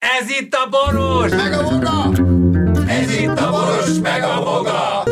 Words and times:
Ez 0.00 0.30
itt 0.40 0.54
a 0.54 0.68
boros! 0.68 1.30
Meg 1.30 1.52
a 1.52 1.62
boga! 1.62 2.10
Ez 2.88 3.10
itt 3.20 3.38
a 3.38 3.50
boros, 3.50 3.98
meg 4.02 4.22
a 4.22 4.42
boga! 4.42 5.02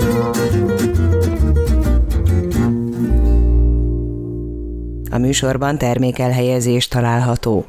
A 5.10 5.18
műsorban 5.18 5.78
termékelhelyezés 5.78 6.88
található. 6.88 7.66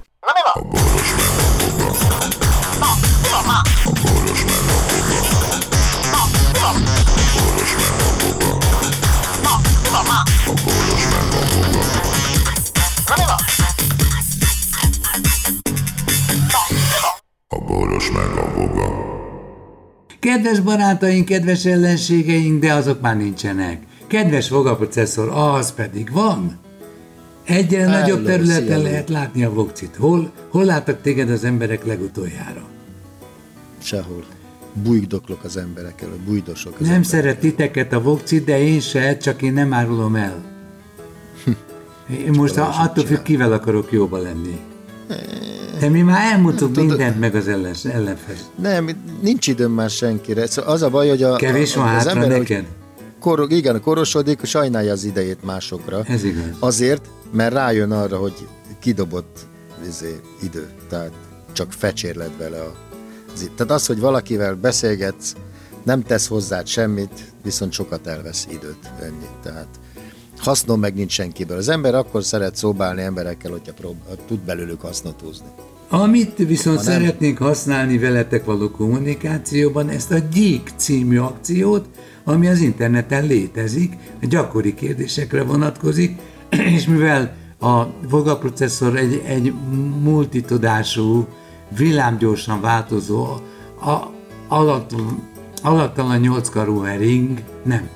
Kedves 20.30 20.60
barátaink, 20.60 21.26
kedves 21.26 21.66
ellenségeink, 21.66 22.62
de 22.62 22.74
azok 22.74 23.02
már 23.02 23.18
nincsenek. 23.18 23.82
Kedves 24.08 24.48
fogaprocesszor, 24.48 25.30
az 25.30 25.74
pedig 25.74 26.12
van. 26.12 26.58
Egyre 27.44 27.80
Hello, 27.80 28.00
nagyobb 28.00 28.26
területen 28.26 28.64
szia, 28.64 28.82
lehet 28.82 29.10
látni 29.10 29.44
a 29.44 29.54
vokcit. 29.54 29.96
Hol, 29.96 30.32
hol 30.50 30.64
láttak 30.64 31.02
téged 31.02 31.30
az 31.30 31.44
emberek 31.44 31.86
legutoljára? 31.86 32.64
Sehol. 33.78 34.24
Bújdoklok 34.74 35.44
az 35.44 35.58
emberek 35.58 36.02
előtt, 36.02 36.20
bújdosok 36.20 36.74
az 36.74 36.80
Nem 36.80 36.90
emberek 36.90 37.10
szeret 37.10 37.40
titeket 37.40 37.94
a 37.94 38.02
vokcit, 38.02 38.44
de 38.44 38.60
én 38.60 38.80
se, 38.80 39.18
csak 39.18 39.42
én 39.42 39.54
nem 39.54 39.74
árulom 39.74 40.16
el. 40.16 40.44
Én 42.26 42.32
most 42.32 42.58
attól 42.58 43.06
függ, 43.06 43.22
kivel 43.22 43.54
akarok 43.54 43.92
jóba 43.92 44.18
lenni. 44.18 44.60
De 45.80 45.90
mi 45.90 46.02
már 46.02 46.42
Tudod- 46.56 46.76
mindent 46.76 47.20
meg 47.20 47.36
az 47.36 47.48
ellen. 47.48 48.18
Nem, 48.62 48.90
nincs 49.22 49.48
időm 49.48 49.72
már 49.72 49.90
senkire. 49.90 50.48
Szóval 50.48 50.72
az 50.74 50.82
a 50.82 50.90
baj, 50.90 51.10
hogy 51.10 51.24
a, 51.24 51.36
Kevés 51.36 51.76
a, 51.76 51.80
van 51.80 51.96
az 51.96 52.08
ember, 52.08 52.28
neked? 52.30 52.66
Kor, 53.20 53.46
igen, 53.50 53.82
korosodik, 53.82 54.46
sajnálja 54.46 54.92
az 54.92 55.04
idejét 55.04 55.44
másokra. 55.44 56.04
Ez 56.06 56.24
igaz. 56.24 56.44
Azért, 56.60 57.10
mert 57.32 57.54
rájön 57.54 57.92
arra, 57.92 58.18
hogy 58.18 58.48
kidobott 58.80 59.40
izé, 59.88 60.20
idő. 60.42 60.68
Tehát 60.90 61.12
csak 61.54 61.72
fecsérled 61.72 62.32
vele 62.38 62.60
a, 62.60 62.76
az 63.34 63.50
Tehát 63.56 63.74
az, 63.74 63.86
hogy 63.86 64.00
valakivel 64.00 64.56
beszélgetsz, 64.56 65.34
nem 65.84 66.04
tesz 66.04 66.28
hozzád 66.28 66.68
semmit, 66.68 67.34
viszont 67.44 67.72
sokat 67.72 68.08
elvesz 68.08 68.48
időt. 68.50 68.92
Ennyi. 69.02 69.28
Tehát 69.44 69.68
hasznom 70.40 70.80
meg 70.80 70.94
nincs 70.94 71.12
senkiből. 71.12 71.58
Az 71.58 71.70
ember 71.70 71.96
akkor 71.96 72.24
szeret 72.24 72.56
szóbálni 72.56 73.02
emberekkel, 73.02 73.52
hogyha 73.52 73.74
prób- 73.74 74.26
tud 74.28 74.40
belőlük 74.40 74.82
hasznot 74.82 75.22
húzni. 75.22 75.48
Amit 75.90 76.38
viszont 76.38 76.78
Ha 76.78 76.84
nem- 76.84 76.94
szeretnénk 76.94 77.38
használni 77.38 77.98
veletek 77.98 78.46
való 78.46 78.70
kommunikációban, 78.70 79.90
ezt 79.90 80.12
a 80.12 80.18
Gyík 80.18 80.72
című 80.76 81.18
akciót, 81.18 81.86
ami 82.24 82.48
az 82.48 82.60
interneten 82.60 83.26
létezik, 83.26 83.98
a 84.22 84.26
gyakori 84.26 84.74
kérdésekre 84.74 85.44
vonatkozik, 85.44 86.20
és 86.76 86.88
mivel 86.88 87.34
a 87.60 87.84
vogaprocesszor 88.10 88.96
egy, 88.98 89.22
egy 89.26 89.54
multitudású, 90.02 91.28
villámgyorsan 91.78 92.62
változó, 92.62 93.24
a, 93.82 94.12
alatt, 94.48 94.92
alattalan 95.64 96.20
nyolckarú 96.20 96.80
hering, 96.80 97.44
nem, 97.64 97.90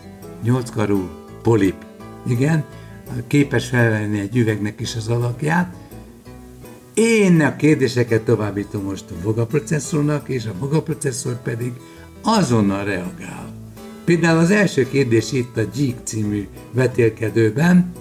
nyolckarú 0.44 1.10
polip, 1.42 1.76
igen, 2.28 2.64
képes 3.28 3.66
felvenni 3.68 4.20
egy 4.20 4.38
üvegnek 4.38 4.80
is 4.80 4.96
az 4.96 5.08
alakját, 5.08 5.76
én 6.94 7.42
a 7.42 7.56
kérdéseket 7.56 8.22
továbbítom 8.22 8.84
most 8.84 9.04
a 9.10 9.24
vogaprocesszornak, 9.24 10.30
és 10.30 10.46
a 10.46 10.54
vogaprocesszor 10.60 11.42
pedig 11.42 11.72
azonnal 12.22 12.84
reagál. 12.84 13.52
Például 14.06 14.40
az 14.40 14.52
első 14.52 14.90
kérdés 14.90 15.32
itt 15.32 15.58
a 15.58 15.62
Geek 15.76 15.96
című 16.04 16.48
vetélkedőben. 16.72 17.92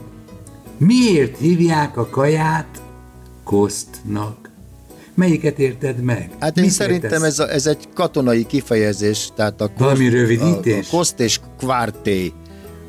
Miért 0.76 1.38
hívják 1.38 1.96
a 1.96 2.06
kaját 2.08 2.82
kosztnak? 3.44 4.50
Melyiket 5.14 5.58
érted 5.58 6.02
meg? 6.02 6.30
Hát 6.40 6.56
én 6.56 6.62
Mit 6.62 6.72
szerintem 6.72 7.10
értesz? 7.22 7.22
ez, 7.28 7.38
a, 7.38 7.50
ez 7.52 7.66
egy 7.66 7.88
katonai 7.94 8.46
kifejezés, 8.46 9.28
tehát 9.36 9.60
a 9.60 9.70
Valami 9.78 9.98
koszt- 9.98 10.12
rövidítés? 10.12 10.86
A, 10.90 10.94
a 10.94 10.96
koszt 10.96 11.20
és 11.20 11.40
kvárté. 11.58 12.32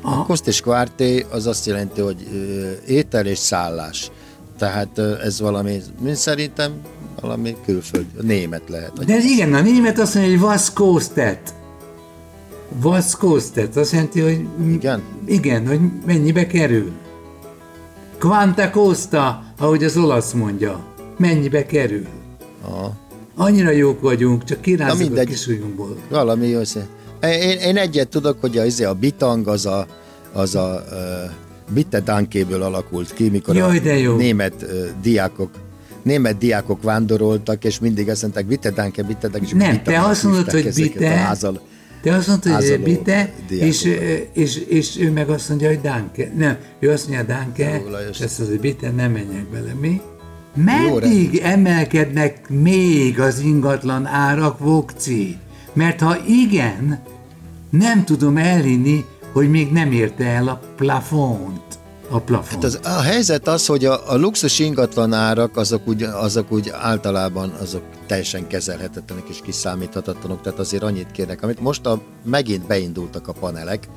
A 0.06 0.26
koszt 0.26 0.46
és 0.46 0.60
kvárté 0.60 1.26
az 1.30 1.46
azt 1.46 1.66
jelenti, 1.66 2.00
hogy 2.00 2.16
étel 2.86 3.26
és 3.26 3.38
szállás. 3.38 4.10
Tehát 4.58 4.98
ez 4.98 5.40
valami, 5.40 5.80
én 6.06 6.14
szerintem 6.14 6.72
valami 7.20 7.56
külföld, 7.64 8.06
német 8.20 8.62
lehet. 8.68 9.04
De 9.04 9.14
ez 9.14 9.24
igen, 9.24 9.54
a 9.54 9.60
német 9.60 9.98
azt 9.98 10.14
mondja, 10.14 10.38
hogy. 10.38 10.58
Was 12.82 13.16
kostet, 13.16 13.76
azt 13.76 13.92
jelenti, 13.92 14.20
hogy... 14.20 14.46
Igen? 14.72 15.02
Igen, 15.26 15.66
hogy 15.66 15.80
mennyibe 16.06 16.46
kerül. 16.46 16.92
Quanta 18.18 18.70
costa, 18.70 19.44
ahogy 19.58 19.84
az 19.84 19.96
olasz 19.96 20.32
mondja. 20.32 20.84
Mennyibe 21.16 21.66
kerül. 21.66 22.06
Aha. 22.62 22.92
Annyira 23.36 23.70
jók 23.70 24.00
vagyunk, 24.00 24.44
csak 24.44 24.60
kirázzuk 24.60 25.16
a 25.16 25.24
kisujjunkból. 25.24 25.96
Valami 26.10 26.46
jó 26.46 26.64
szín. 26.64 26.86
Én, 27.28 27.58
én 27.58 27.76
egyet 27.76 28.08
tudok, 28.08 28.40
hogy 28.40 28.58
a, 28.58 28.64
izé, 28.64 28.84
a 28.84 28.94
bitang 28.94 29.48
az 29.48 29.66
a, 29.66 29.86
az 30.32 30.54
a 30.54 30.84
uh, 30.90 30.98
Bitte 31.74 32.00
Dankéből 32.00 32.62
alakult 32.62 33.14
ki, 33.14 33.28
mikor 33.28 33.56
Jaj, 33.56 33.78
a 33.78 33.92
jó. 33.92 34.16
német 34.16 34.54
uh, 34.62 34.88
diákok 35.02 35.50
német 36.02 36.38
diákok 36.38 36.82
vándoroltak, 36.82 37.64
és 37.64 37.78
mindig 37.78 38.08
azt 38.08 38.22
mondták, 38.22 38.46
Bitte 38.46 38.70
Danke, 38.70 39.02
Bitte 39.02 39.28
Danke, 39.28 39.46
és 39.46 39.52
Nem, 39.52 39.82
te 39.82 40.00
azt 40.00 40.22
mondod, 40.22 40.50
hogy 40.50 40.72
bitte, 40.74 41.08
házal. 41.08 41.60
te 42.02 42.14
azt 42.14 42.26
mondod, 42.26 42.52
hogy 42.52 42.82
bitte, 42.82 43.32
és, 43.48 43.88
és, 44.32 44.56
és, 44.56 44.98
ő 44.98 45.10
meg 45.10 45.28
azt 45.28 45.48
mondja, 45.48 45.68
hogy 45.68 45.80
danke. 45.80 46.32
Nem, 46.36 46.56
ő 46.80 46.90
azt 46.90 47.08
mondja, 47.08 47.34
danke, 47.34 47.82
Jó, 47.84 48.08
és 48.10 48.20
az, 48.20 48.36
hogy 48.48 48.60
bitte, 48.60 48.90
nem 48.90 49.12
menjek 49.12 49.50
bele. 49.52 49.72
Mi? 49.80 50.00
Jó, 50.56 50.64
Meddig 50.64 51.40
emelkednek 51.42 52.48
még 52.48 53.20
az 53.20 53.38
ingatlan 53.38 54.06
árak, 54.06 54.58
Vokci? 54.58 55.36
Mert 55.72 56.00
ha 56.00 56.16
igen, 56.26 57.02
nem 57.78 58.04
tudom 58.04 58.36
elhinni, 58.36 59.04
hogy 59.32 59.50
még 59.50 59.72
nem 59.72 59.92
érte 59.92 60.24
el 60.24 60.48
a 60.48 60.60
plafont. 60.76 61.62
A 62.10 62.18
plafont. 62.18 62.62
Hát 62.62 62.64
az, 62.64 62.78
a 62.82 63.00
helyzet 63.00 63.48
az, 63.48 63.66
hogy 63.66 63.84
a, 63.84 64.10
a 64.10 64.16
luxus 64.16 64.58
ingatlan 64.58 65.12
árak 65.12 65.56
azok 65.56 65.88
úgy, 65.88 66.02
azok 66.02 66.52
úgy 66.52 66.70
általában 66.80 67.50
azok 67.60 67.82
teljesen 68.06 68.46
kezelhetetlenek 68.46 69.28
és 69.28 69.40
kiszámíthatatlanok, 69.42 70.40
tehát 70.42 70.58
azért 70.58 70.82
annyit 70.82 71.10
kérnek, 71.10 71.42
amit 71.42 71.60
most 71.60 71.86
a, 71.86 72.00
megint 72.24 72.66
beindultak 72.66 73.28
a 73.28 73.32
panelek, 73.32 73.88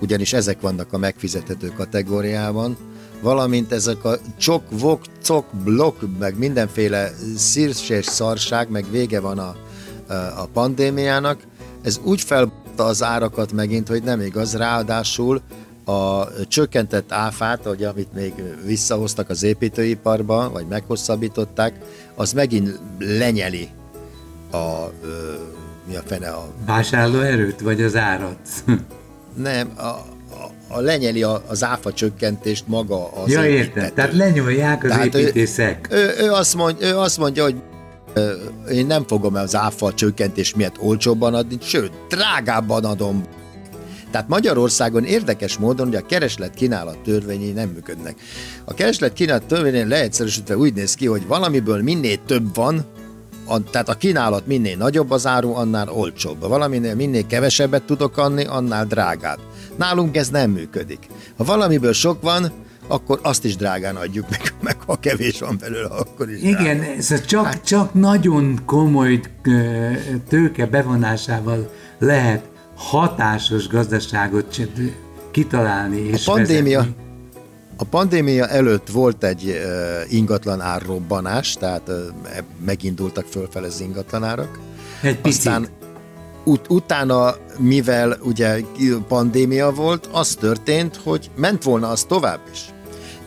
ugyanis 0.00 0.32
ezek 0.32 0.60
vannak 0.60 0.92
a 0.92 0.98
megfizethető 0.98 1.68
kategóriában, 1.76 2.76
valamint 3.22 3.72
ezek 3.72 4.04
a 4.04 4.18
csok, 4.38 4.62
vok, 4.70 5.00
cok, 5.22 5.44
blokk, 5.64 6.02
meg 6.18 6.38
mindenféle 6.38 7.10
szírs 7.36 7.88
és 7.88 8.04
szarság, 8.04 8.70
meg 8.70 8.90
vége 8.90 9.20
van 9.20 9.38
a, 9.38 9.56
a 10.36 10.46
pandémiának, 10.52 11.40
ez 11.82 12.00
úgy 12.04 12.20
felbaszta 12.76 12.84
az 12.84 13.02
árakat 13.02 13.52
megint, 13.52 13.88
hogy 13.88 14.02
nem 14.02 14.20
igaz, 14.20 14.56
ráadásul 14.56 15.40
a 15.84 16.26
csökkentett 16.48 17.12
áfát, 17.12 17.64
hogy 17.64 17.84
amit 17.84 18.12
még 18.14 18.32
visszahoztak 18.64 19.30
az 19.30 19.42
építőiparba, 19.42 20.50
vagy 20.50 20.66
meghosszabbították, 20.68 21.74
az 22.14 22.32
megint 22.32 22.80
lenyeli 22.98 23.68
a, 24.50 24.90
ö, 25.02 25.34
mi 25.88 25.96
a 25.96 26.02
fene, 26.06 26.28
a, 26.28 26.48
Vásárlóerőt, 26.66 27.60
vagy 27.60 27.82
az 27.82 27.96
árat? 27.96 28.38
nem, 29.48 29.70
a, 29.76 29.82
a, 29.82 30.50
a 30.68 30.80
lenyeli 30.80 31.22
a, 31.22 31.42
az 31.46 31.64
áfa 31.64 31.92
csökkentést 31.92 32.64
maga 32.66 33.12
az 33.12 33.30
ja, 33.30 33.44
értem. 33.44 33.94
Tehát 33.94 34.12
lenyolják 34.12 34.84
az 34.84 34.90
Tehát 34.90 35.14
ő- 35.14 35.18
építészek. 35.18 35.88
Ő, 35.90 36.14
ő, 36.20 36.32
azt 36.32 36.54
mondja, 36.54 36.88
ő 36.88 36.98
azt 36.98 37.18
mondja, 37.18 37.42
hogy 37.42 37.56
én 38.70 38.86
nem 38.86 39.06
fogom 39.06 39.34
az 39.34 39.56
áfa 39.56 39.94
csökkentés 39.94 40.54
miatt 40.54 40.78
olcsóbban 40.80 41.34
adni, 41.34 41.58
sőt, 41.60 41.92
drágábban 42.08 42.84
adom. 42.84 43.24
Tehát 44.10 44.28
Magyarországon 44.28 45.04
érdekes 45.04 45.58
módon, 45.58 45.86
hogy 45.86 45.96
a 45.96 46.06
kereslet-kínálat 46.06 46.98
törvényei 46.98 47.52
nem 47.52 47.68
működnek. 47.68 48.20
A 48.64 48.74
kereslet-kínálat 48.74 49.44
törvényén 49.44 49.88
leegyszerűsítve 49.88 50.56
úgy 50.56 50.74
néz 50.74 50.94
ki, 50.94 51.06
hogy 51.06 51.26
valamiből 51.26 51.82
minél 51.82 52.18
több 52.26 52.54
van, 52.54 52.84
a, 53.48 53.70
tehát 53.70 53.88
a 53.88 53.94
kínálat 53.94 54.46
minél 54.46 54.76
nagyobb 54.76 55.10
az 55.10 55.26
áru, 55.26 55.54
annál 55.54 55.88
olcsóbb. 55.88 56.40
Valaminél 56.40 56.94
minél 56.94 57.26
kevesebbet 57.26 57.82
tudok 57.82 58.16
adni, 58.16 58.44
annál 58.44 58.86
drágább. 58.86 59.38
Nálunk 59.76 60.16
ez 60.16 60.28
nem 60.28 60.50
működik. 60.50 61.06
Ha 61.36 61.44
valamiből 61.44 61.92
sok 61.92 62.22
van, 62.22 62.52
akkor 62.86 63.18
azt 63.22 63.44
is 63.44 63.56
drágán 63.56 63.96
adjuk 63.96 64.30
meg, 64.30 64.40
meg 64.62 64.76
ha 64.86 64.96
kevés 64.96 65.40
van 65.40 65.56
belőle, 65.60 65.88
akkor 65.88 66.30
is 66.30 66.42
Igen, 66.42 66.76
drágán. 66.78 66.96
ez 66.98 67.24
csak, 67.24 67.44
Hát- 67.44 67.64
csak 67.64 67.94
nagyon 67.94 68.60
komoly 68.64 69.20
tőke 70.28 70.66
bevonásával 70.66 71.70
lehet 71.98 72.44
hatásos 72.76 73.68
gazdaságot 73.68 74.56
kitalálni 75.30 75.96
és 76.00 76.26
A 76.26 76.32
pandémia, 76.32 76.78
vezetni. 76.78 77.04
A 77.76 77.84
pandémia 77.84 78.46
előtt 78.48 78.88
volt 78.88 79.24
egy 79.24 79.60
ingatlan 80.08 80.60
árrobbanás, 80.60 81.52
tehát 81.52 81.88
uh, 81.88 81.94
megindultak 82.64 83.24
fölfele 83.26 83.66
az 83.66 83.80
ingatlanárak. 83.80 84.58
Egy 85.02 85.20
picit. 85.20 85.38
Aztán 85.38 85.66
ut- 86.44 86.70
utána, 86.70 87.34
mivel 87.58 88.18
ugye 88.22 88.60
pandémia 89.08 89.70
volt, 89.70 90.08
az 90.12 90.34
történt, 90.34 90.96
hogy 91.04 91.30
ment 91.36 91.62
volna 91.62 91.88
az 91.88 92.04
tovább 92.04 92.40
is. 92.52 92.60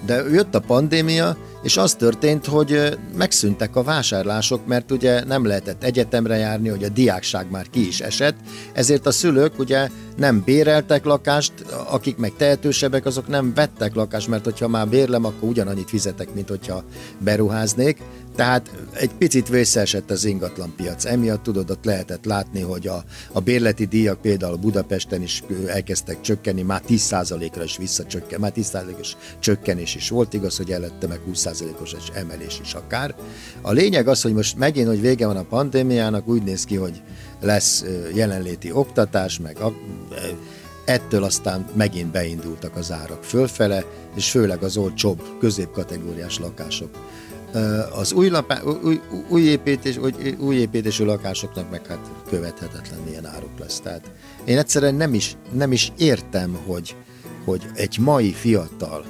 De 0.06 0.24
jött 0.32 0.56
a 0.56 0.60
pandémia, 0.60 1.38
és 1.64 1.78
az 1.78 1.94
történt, 1.94 2.46
hogy 2.46 2.98
megszűntek 3.18 3.76
a 3.76 3.84
vásárlások, 3.84 4.66
mert 4.66 4.92
ugye 4.92 5.24
nem 5.24 5.46
lehetett 5.46 5.84
egyetemre 5.84 6.38
járni, 6.38 6.70
hogy 6.70 6.84
a 6.84 6.90
diákság 6.90 7.52
már 7.52 7.70
ki 7.70 7.88
is 7.88 8.00
esett, 8.00 8.36
ezért 8.74 9.06
a 9.06 9.12
szülők 9.12 9.60
ugye 9.60 9.90
nem 10.18 10.42
béreltek 10.46 11.06
lakást, 11.06 11.54
akik 11.90 12.18
meg 12.18 12.34
tehetősebbek, 12.38 13.06
azok 13.06 13.28
nem 13.28 13.54
vettek 13.54 13.96
lakást, 13.96 14.28
mert 14.28 14.44
hogyha 14.44 14.68
már 14.68 14.88
bérlem, 14.88 15.26
akkor 15.26 15.50
ugyanannyit 15.50 15.90
fizetek, 15.90 16.34
mint 16.34 16.50
hogyha 16.50 16.84
beruháznék. 17.18 18.02
Tehát 18.36 18.72
egy 18.94 19.12
picit 19.18 19.50
visszaesett 19.50 20.12
az 20.12 20.26
ingatlanpiac. 20.26 21.06
Emiatt 21.06 21.44
tudod, 21.44 21.70
ott 21.70 21.86
lehetett 21.86 22.26
látni, 22.26 22.62
hogy 22.62 22.88
a, 22.88 23.04
a 23.32 23.40
bérleti 23.40 23.86
díjak 23.86 24.22
például 24.22 24.56
Budapesten 24.56 25.22
is 25.22 25.44
elkezdtek 25.68 26.22
csökkenni, 26.22 26.62
már 26.62 26.82
10%-ra 26.88 27.64
is 27.64 27.78
visszacsökken, 27.78 28.40
már 28.40 28.54
10%-os 28.56 29.16
csökkenés 29.40 29.96
is 29.96 30.10
volt, 30.10 30.34
igaz, 30.34 30.58
hogy 30.58 30.72
előtte 30.72 31.08
meg 31.08 31.20
20%-os 31.32 31.96
emelés 32.14 32.60
is 32.64 32.74
akár. 32.74 33.16
A 33.62 33.72
lényeg 33.72 34.08
az, 34.08 34.22
hogy 34.22 34.34
most 34.34 34.58
megint, 34.58 34.88
hogy 34.88 35.02
vége 35.02 35.26
van 35.26 35.38
a 35.38 35.44
pandémiának, 35.44 36.28
úgy 36.28 36.44
néz 36.44 36.64
ki, 36.64 36.76
hogy 36.76 37.02
lesz 37.42 37.86
jelenléti 38.14 38.72
oktatás, 38.72 39.40
meg 39.40 39.58
a, 39.58 39.74
ettől 40.86 41.24
aztán 41.24 41.66
megint 41.74 42.12
beindultak 42.12 42.76
az 42.76 42.92
árak 42.92 43.24
fölfele, 43.24 43.84
és 44.16 44.30
főleg 44.30 44.64
az 44.64 44.78
olcsóbb 44.78 45.22
középkategóriás 45.40 46.40
lakások. 46.40 46.90
Az 47.96 48.12
új, 48.12 48.30
lapá, 48.30 48.62
új, 48.84 49.00
új, 49.30 49.42
építés, 49.42 49.98
új, 49.98 50.14
új 50.40 50.56
építésű 50.56 51.06
lakásoknak 51.06 51.70
meg 51.70 51.86
hát 51.86 52.10
követhetetlen 52.30 53.00
milyen 53.06 53.26
áruk 53.26 53.60
lesz. 53.60 53.80
Tehát 53.80 54.12
én 54.46 54.58
egyszerűen 54.58 54.96
nem 54.96 55.14
is, 55.14 55.38
nem 55.52 55.72
is 55.72 55.92
értem, 55.98 56.58
hogy, 56.66 56.96
hogy 57.46 57.66
egy 57.74 57.98
mai 58.00 58.32
fiatal 58.34 59.06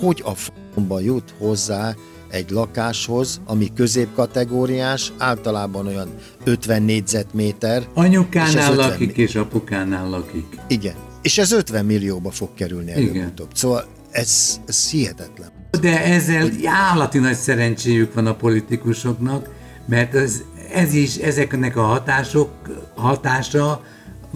hogy 0.00 0.22
a 0.24 0.34
f***ba 0.34 1.00
jut 1.00 1.34
hozzá 1.38 1.94
egy 2.30 2.50
lakáshoz, 2.50 3.40
ami 3.44 3.72
középkategóriás, 3.74 5.12
általában 5.18 5.86
olyan 5.86 6.08
50 6.44 6.82
négyzetméter. 6.82 7.88
Anyukánál 7.94 8.72
és 8.72 8.76
lakik, 8.76 9.08
50... 9.08 9.24
és 9.26 9.34
apukánál 9.34 10.08
lakik. 10.08 10.58
Igen, 10.68 10.94
és 11.22 11.38
ez 11.38 11.52
50 11.52 11.84
millióba 11.84 12.30
fog 12.30 12.54
kerülni 12.54 12.92
előbb-utóbb. 12.92 13.48
Szóval 13.54 13.84
ez, 14.10 14.60
ez 14.66 14.90
hihetetlen. 14.90 15.48
De 15.80 16.04
ezzel 16.04 16.50
állati 16.64 17.18
nagy 17.18 17.34
szerencséjük 17.36 18.14
van 18.14 18.26
a 18.26 18.34
politikusoknak, 18.34 19.48
mert 19.86 20.14
ez, 20.14 20.42
ez 20.72 20.94
is, 20.94 21.16
ezeknek 21.16 21.76
a 21.76 21.82
hatások 21.82 22.50
hatása 22.94 23.82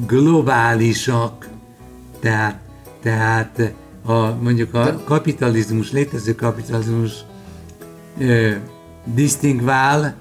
globálisak. 0.07 1.49
Tehát, 2.21 2.61
tehát 3.03 3.73
a, 4.05 4.35
mondjuk 4.43 4.75
a 4.75 5.03
kapitalizmus, 5.05 5.93
létező 5.93 6.35
kapitalizmus 6.35 7.13
ö, 8.21 8.51
disztingvál, 9.05 10.15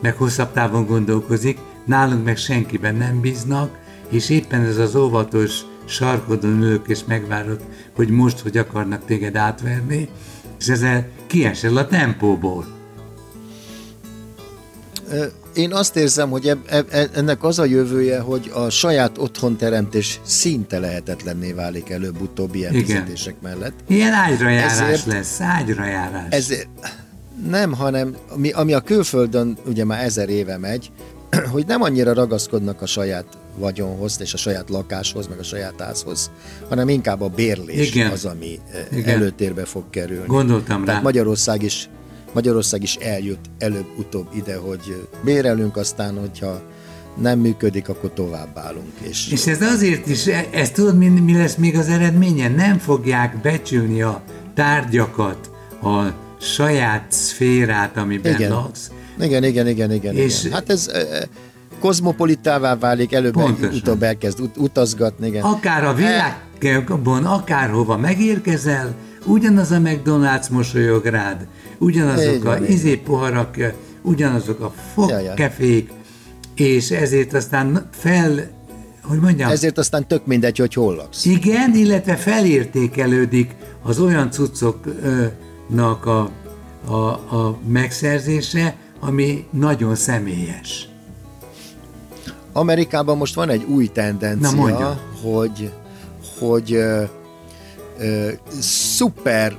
meg 0.00 0.16
hosszabb 0.16 0.52
távon 0.52 0.86
gondolkozik, 0.86 1.58
nálunk 1.84 2.24
meg 2.24 2.36
senkiben 2.36 2.94
nem 2.94 3.20
bíznak, 3.20 3.78
és 4.08 4.30
éppen 4.30 4.64
ez 4.64 4.78
az 4.78 4.94
óvatos 4.94 5.60
sarkodon 5.84 6.62
ülök 6.62 6.88
és 6.88 7.00
megvárod, 7.06 7.60
hogy 7.94 8.08
most, 8.08 8.38
hogy 8.38 8.56
akarnak 8.56 9.04
téged 9.04 9.36
átverni, 9.36 10.08
és 10.58 10.68
ezzel 10.68 11.08
kiesel 11.26 11.76
a 11.76 11.86
tempóból. 11.86 12.78
Én 15.54 15.72
azt 15.72 15.96
érzem, 15.96 16.30
hogy 16.30 16.58
ennek 17.14 17.44
az 17.44 17.58
a 17.58 17.64
jövője, 17.64 18.20
hogy 18.20 18.50
a 18.54 18.70
saját 18.70 19.18
otthonteremtés 19.18 20.20
szinte 20.22 20.78
lehetetlenné 20.78 21.52
válik 21.52 21.90
előbb-utóbb 21.90 22.54
ilyen 22.54 22.74
Igen. 22.74 23.08
mellett. 23.42 23.74
Ilyen 23.86 24.12
ágyrajárás 24.12 24.80
ezért, 24.80 25.06
lesz, 25.06 25.40
ágyrajárás. 25.40 26.26
Ezért, 26.30 26.68
nem, 27.48 27.72
hanem 27.72 28.16
ami, 28.28 28.50
ami 28.50 28.72
a 28.72 28.80
külföldön 28.80 29.56
ugye 29.66 29.84
már 29.84 30.04
ezer 30.04 30.28
éve 30.28 30.58
megy, 30.58 30.90
hogy 31.52 31.66
nem 31.66 31.82
annyira 31.82 32.12
ragaszkodnak 32.12 32.82
a 32.82 32.86
saját 32.86 33.24
vagyonhoz, 33.58 34.20
és 34.20 34.34
a 34.34 34.36
saját 34.36 34.70
lakáshoz, 34.70 35.26
meg 35.26 35.38
a 35.38 35.42
saját 35.42 35.80
házhoz, 35.80 36.30
hanem 36.68 36.88
inkább 36.88 37.20
a 37.20 37.28
bérlés 37.28 37.94
Igen. 37.94 38.10
az, 38.10 38.24
ami 38.24 38.58
eh, 38.72 38.98
Igen. 38.98 39.14
előtérbe 39.14 39.64
fog 39.64 39.84
kerülni. 39.90 40.26
Gondoltam 40.26 40.84
Tehát 40.84 41.00
rá. 41.00 41.04
Magyarország 41.04 41.62
is, 41.62 41.88
Magyarország 42.32 42.82
is 42.82 42.94
eljut 42.94 43.50
előbb-utóbb 43.58 44.26
ide, 44.34 44.56
hogy 44.56 45.08
bérelünk, 45.24 45.76
aztán, 45.76 46.18
hogyha 46.18 46.62
nem 47.20 47.38
működik, 47.38 47.88
akkor 47.88 48.12
tovább 48.12 48.58
állunk. 48.58 48.92
És, 49.00 49.30
és 49.32 49.46
ez 49.46 49.62
azért 49.62 50.06
is, 50.06 50.26
e- 50.26 50.48
ezt 50.52 50.72
tudod, 50.72 50.96
mi, 50.96 51.08
mi 51.08 51.36
lesz 51.36 51.54
még 51.54 51.76
az 51.76 51.88
eredménye? 51.88 52.48
Nem 52.48 52.78
fogják 52.78 53.40
becsülni 53.40 54.02
a 54.02 54.22
tárgyakat, 54.54 55.50
a 55.82 56.12
saját 56.40 57.04
szférát, 57.08 57.96
amiben 57.96 58.34
igen. 58.34 58.50
laksz. 58.50 58.90
Igen, 59.20 59.44
igen, 59.44 59.68
igen, 59.68 59.92
igen. 59.92 60.14
És 60.14 60.40
igen. 60.40 60.52
Hát 60.52 60.70
ez 60.70 60.88
e, 60.92 60.98
e, 60.98 61.28
kozmopolitává 61.80 62.76
válik, 62.76 63.12
előbb 63.12 63.36
utóbb 63.72 64.02
elkezd 64.02 64.40
ut- 64.40 64.56
utazgatni. 64.56 65.26
Igen. 65.26 65.42
Akár 65.42 65.84
a 65.84 65.94
világban, 65.94 67.24
akárhova 67.24 67.96
megérkezel, 67.96 68.94
ugyanaz 69.24 69.70
a 69.70 69.78
McDonald's 69.78 70.50
mosolyog 70.50 71.04
rád, 71.04 71.46
ugyanazok 71.78 72.44
a 72.44 72.58
izé 72.66 72.96
poharak, 72.96 73.56
ugyanazok 74.02 74.60
a 74.60 74.72
fogkefék, 74.94 75.90
és 76.54 76.90
ezért 76.90 77.34
aztán 77.34 77.88
fel, 77.90 78.50
hogy 79.02 79.18
mondjam... 79.18 79.50
Ezért 79.50 79.78
aztán 79.78 80.06
tök 80.06 80.26
mindegy, 80.26 80.58
hogy 80.58 80.74
hol 80.74 80.94
laksz. 80.94 81.24
Igen, 81.24 81.74
illetve 81.74 82.16
felértékelődik 82.16 83.54
az 83.82 83.98
olyan 83.98 84.30
cuccoknak 85.70 86.06
a, 86.06 86.30
a, 86.86 87.36
a 87.36 87.58
megszerzése, 87.66 88.76
ami 89.00 89.46
nagyon 89.50 89.94
személyes. 89.94 90.88
Amerikában 92.52 93.16
most 93.16 93.34
van 93.34 93.48
egy 93.48 93.64
új 93.64 93.86
tendencia, 93.86 94.66
Na, 94.66 94.98
hogy, 95.22 95.72
hogy 96.38 96.72
ö, 96.72 97.02
ö, 97.98 98.30
szuper 98.60 99.56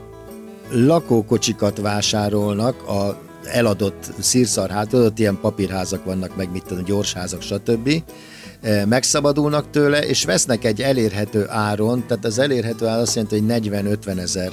lakókocsikat 0.70 1.78
vásárolnak 1.78 2.88
a 2.88 3.20
eladott 3.52 4.12
szírszarhát, 4.20 4.94
ott 4.94 5.20
ilyen 5.20 5.38
papírházak 5.42 6.06
vannak, 6.06 6.36
meg 6.36 6.52
mit 6.52 6.64
tudom, 6.64 6.84
gyorsházak, 6.84 7.42
stb. 7.42 8.04
Megszabadulnak 8.86 9.70
tőle, 9.70 10.06
és 10.06 10.26
vesznek 10.26 10.64
egy 10.64 10.82
elérhető 10.82 11.46
áron, 11.50 12.04
tehát 12.08 12.26
az 12.26 12.40
elérhető 12.40 12.88
ár 12.88 13.00
azt 13.00 13.16
jelenti, 13.16 13.40
hogy 13.40 13.72
40-50 14.06 14.18
ezer 14.20 14.52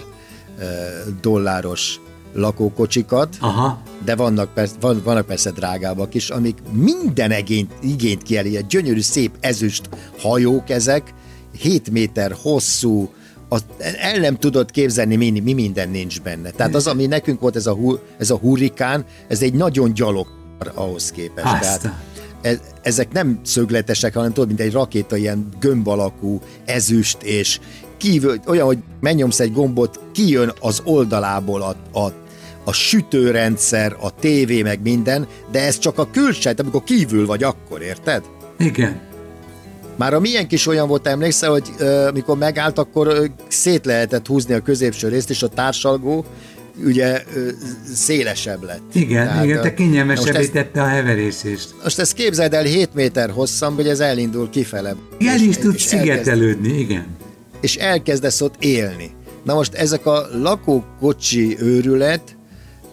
dolláros 1.20 2.00
lakókocsikat, 2.34 3.36
Aha. 3.40 3.82
de 4.04 4.16
vannak, 4.16 4.54
persze, 4.54 4.74
van, 4.80 5.00
vannak 5.04 5.26
persze 5.26 5.50
drágábbak 5.50 6.14
is, 6.14 6.30
amik 6.30 6.58
minden 6.72 7.32
igényt, 7.32 7.72
igényt 7.80 8.22
kielé, 8.22 8.64
gyönyörű, 8.68 9.00
szép 9.00 9.36
ezüst 9.40 9.88
hajók 10.18 10.70
ezek, 10.70 11.14
7 11.58 11.90
méter 11.90 12.34
hosszú, 12.42 13.12
az, 13.48 13.64
el 13.78 14.18
nem 14.18 14.36
tudod 14.36 14.70
képzelni, 14.70 15.16
mi, 15.16 15.30
mi 15.30 15.52
minden 15.52 15.88
nincs 15.88 16.20
benne. 16.20 16.50
Tehát 16.50 16.74
az, 16.74 16.86
ami 16.86 17.06
nekünk 17.06 17.40
volt 17.40 17.56
ez 17.56 17.66
a, 17.66 17.76
ez 18.18 18.30
a 18.30 18.36
hurrikán, 18.36 19.04
ez 19.28 19.42
egy 19.42 19.54
nagyon 19.54 19.92
gyalog 19.92 20.26
ahhoz 20.74 21.10
képest. 21.10 21.46
Aztán. 21.46 21.96
Tehát 22.42 22.60
e, 22.62 22.78
ezek 22.82 23.12
nem 23.12 23.40
szögletesek, 23.44 24.14
hanem 24.14 24.32
tudod, 24.32 24.48
mint 24.48 24.60
egy 24.60 24.72
rakéta, 24.72 25.16
ilyen 25.16 25.48
gömb 25.60 25.88
alakú, 25.88 26.40
ezüst, 26.64 27.22
és 27.22 27.60
kívül, 27.98 28.40
olyan, 28.46 28.66
hogy 28.66 28.78
megnyomsz 29.00 29.40
egy 29.40 29.52
gombot, 29.52 30.00
kijön 30.12 30.52
az 30.60 30.80
oldalából 30.84 31.62
a, 31.62 31.98
a, 31.98 32.12
a 32.64 32.72
sütőrendszer, 32.72 33.96
a 34.00 34.10
tévé, 34.10 34.62
meg 34.62 34.80
minden, 34.82 35.26
de 35.50 35.60
ez 35.64 35.78
csak 35.78 35.98
a 35.98 36.10
külső, 36.10 36.54
amikor 36.56 36.84
kívül 36.84 37.26
vagy, 37.26 37.42
akkor 37.42 37.82
érted? 37.82 38.22
Igen. 38.58 39.00
Már 39.96 40.14
a 40.14 40.20
milyen 40.20 40.48
kis 40.48 40.66
olyan 40.66 40.88
volt, 40.88 41.06
emlékszel, 41.06 41.50
hogy 41.50 41.70
uh, 41.80 42.12
mikor 42.12 42.38
megállt, 42.38 42.78
akkor 42.78 43.06
uh, 43.06 43.24
szét 43.48 43.86
lehetett 43.86 44.26
húzni 44.26 44.54
a 44.54 44.60
középső 44.60 45.08
részt, 45.08 45.30
és 45.30 45.42
a 45.42 45.48
társalgó 45.48 46.24
ugye 46.84 47.22
uh, 47.36 47.48
szélesebb 47.94 48.62
lett. 48.62 48.94
Igen, 48.94 49.26
Tehát, 49.26 49.44
igen, 49.44 49.62
te 49.62 49.74
kényelmesebbé 49.74 50.42
ítette 50.42 50.82
a 50.82 50.86
heverésést. 50.86 51.74
Most 51.82 51.98
ezt 51.98 52.12
képzeld 52.12 52.54
el 52.54 52.64
7 52.64 52.94
méter 52.94 53.30
hosszan, 53.30 53.74
hogy 53.74 53.88
ez 53.88 54.00
elindul 54.00 54.50
kifele. 54.50 54.94
El 55.18 55.40
is 55.40 55.56
tud 55.56 55.78
szigetelődni, 55.78 56.68
elkezd, 56.68 56.90
igen. 56.90 57.06
És 57.60 57.76
elkezdesz 57.76 58.40
ott 58.40 58.54
élni. 58.64 59.10
Na 59.44 59.54
most 59.54 59.74
ezek 59.74 60.06
a 60.06 60.26
lakókocsi 60.32 61.56
őrület, 61.60 62.36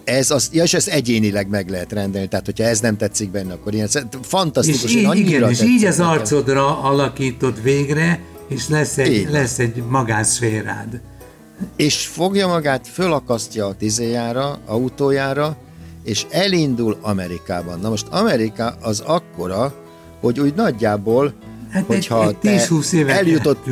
ez 0.04 0.32
az, 0.32 0.50
ja, 0.54 0.64
és 0.64 0.74
ezt 0.74 0.88
egyénileg 0.88 1.48
meg 1.48 1.70
lehet 1.70 1.92
rendelni, 1.92 2.28
tehát 2.28 2.46
hogyha 2.46 2.64
ez 2.64 2.80
nem 2.80 2.98
tetszik 2.98 3.32
benne, 3.32 3.54
akkor 3.54 3.74
ilyen 3.74 3.90
fantasztikus. 4.22 4.84
És 4.84 4.96
így, 4.96 5.18
igen, 5.18 5.50
és 5.50 5.62
így 5.62 5.86
az 5.86 6.00
arcodra 6.00 6.82
alakítod 6.82 7.62
végre, 7.64 8.20
és 8.50 8.68
lesz 8.68 8.98
egy, 8.98 9.28
lesz 9.30 9.60
egy 9.60 9.84
magánszférád. 9.90 11.02
és 11.76 12.06
fogja 12.06 12.48
magát, 12.48 12.88
fölakasztja 12.88 13.66
a 13.66 13.76
tizéjára, 13.76 14.60
autójára, 14.66 15.58
és 16.04 16.26
elindul 16.30 16.98
Amerikában. 17.02 17.80
Na 17.80 17.90
most 17.90 18.08
Amerika 18.08 18.76
az 18.82 19.00
akkora, 19.00 19.74
hogy 20.22 20.40
úgy 20.40 20.54
nagyjából, 20.54 21.34
Hát 21.70 21.86
hogyha 21.86 22.28
egy, 22.28 22.36
egy 22.42 22.62
10-20 22.70 22.92
évet 22.92 23.16
eljutott. 23.16 23.64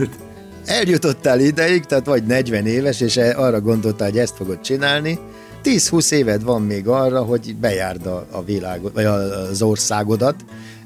Eljutottál 0.65 1.39
ideig, 1.39 1.86
tehát 1.86 2.05
vagy 2.05 2.24
40 2.24 2.65
éves, 2.65 3.01
és 3.01 3.17
e- 3.17 3.38
arra 3.38 3.62
gondoltál, 3.62 4.10
hogy 4.10 4.20
ezt 4.20 4.36
fogod 4.36 4.62
csinálni, 4.62 5.20
10-20 5.63 6.12
éved 6.12 6.43
van 6.43 6.62
még 6.62 6.88
arra, 6.88 7.22
hogy 7.22 7.55
bejárd 7.55 8.05
a, 8.05 8.25
a 8.32 8.43
világot, 8.43 8.93
vagy 8.93 9.05
az 9.05 9.62
országodat 9.62 10.36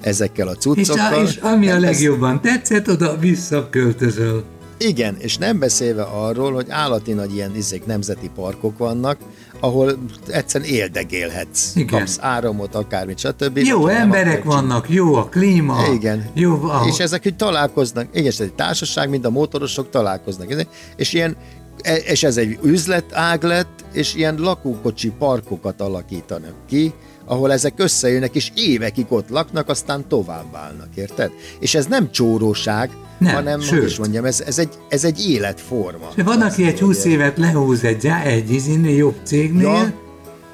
ezekkel 0.01 0.47
a 0.47 0.51
És, 0.51 0.57
cuccokkal. 0.57 1.13
a, 1.13 1.21
és 1.21 1.35
ami 1.35 1.69
a 1.69 1.79
legjobban 1.79 2.41
tetszett, 2.41 2.89
oda 2.89 3.17
visszaköltözöl. 3.19 4.43
Igen, 4.79 5.15
és 5.19 5.37
nem 5.37 5.59
beszélve 5.59 6.01
arról, 6.01 6.53
hogy 6.53 6.65
állati 6.69 7.13
nagy 7.13 7.33
ilyen 7.33 7.55
izék, 7.55 7.85
nemzeti 7.85 8.29
parkok 8.35 8.77
vannak, 8.77 9.17
ahol 9.59 9.97
egyszerűen 10.27 10.69
éldegélhetsz. 10.69 11.75
Igen. 11.75 11.99
Kapsz 11.99 12.17
áramot, 12.21 12.75
akármit, 12.75 13.17
stb. 13.17 13.57
Jó 13.57 13.85
nem, 13.85 13.95
emberek 13.95 14.43
vannak, 14.43 14.89
jó 14.89 15.15
a 15.15 15.23
klíma. 15.25 15.77
Igen. 15.93 16.29
Jó 16.33 16.63
a, 16.63 16.85
És 16.87 16.97
ezek 16.99 17.23
úgy 17.25 17.35
találkoznak, 17.35 18.07
igen, 18.11 18.25
és 18.25 18.39
egy 18.39 18.53
társaság, 18.53 19.09
mint 19.09 19.25
a 19.25 19.29
motorosok 19.29 19.89
találkoznak. 19.89 20.65
És 20.95 21.13
ilyen 21.13 21.37
e- 21.81 21.95
és 21.95 22.23
ez 22.23 22.37
egy 22.37 22.57
üzletág 22.63 23.43
lett, 23.43 23.85
és 23.93 24.15
ilyen 24.15 24.35
lakókocsi 24.39 25.09
parkokat 25.09 25.81
alakítanak 25.81 26.53
ki, 26.67 26.93
ahol 27.27 27.51
ezek 27.51 27.73
összejönnek, 27.77 28.35
és 28.35 28.51
évekig 28.55 29.05
ott 29.09 29.29
laknak, 29.29 29.69
aztán 29.69 30.07
tovább 30.07 30.51
válnak, 30.51 30.87
érted? 30.95 31.31
És 31.59 31.75
ez 31.75 31.85
nem 31.85 32.11
csóróság, 32.11 32.89
Nem, 33.17 33.33
hanem, 33.33 33.59
sőt. 33.59 33.79
hogy 33.79 33.87
is 33.89 33.97
mondjam, 33.97 34.25
ez, 34.25 34.41
ez, 34.41 34.59
egy, 34.59 34.69
ez 34.89 35.03
egy 35.03 35.29
életforma. 35.29 36.07
De 36.15 36.23
van, 36.23 36.41
aki 36.41 36.63
egy 36.63 36.71
Azt 36.73 36.81
20 36.81 36.95
mondja. 36.97 37.11
évet 37.11 37.37
lehúz 37.37 37.83
egy, 37.83 38.05
egy 38.23 38.51
izinél, 38.51 38.95
jobb 38.95 39.15
cégnél, 39.23 39.67
Ja, 39.67 39.93